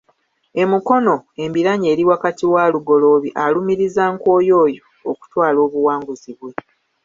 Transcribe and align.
E 0.61 0.63
Mukono, 0.71 1.15
embiranye 1.43 1.87
eri 1.93 2.03
wakati 2.11 2.43
wa 2.53 2.63
Lugoloobi 2.73 3.29
alumiriza 3.43 4.03
Nkoyooyo 4.13 4.83
okutwala 5.11 5.57
obuwanguzi 5.65 6.31
bwe. 6.39 6.51